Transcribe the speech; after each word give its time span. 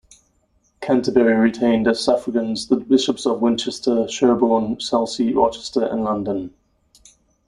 Canterbury 0.81 1.35
retained 1.35 1.87
as 1.87 2.03
suffragans 2.03 2.65
the 2.69 2.77
bishops 2.77 3.27
of 3.27 3.39
Winchester, 3.39 4.07
Sherborne, 4.09 4.77
Selsey, 4.79 5.31
Rochester, 5.31 5.83
and 5.85 6.03
London. 6.03 6.55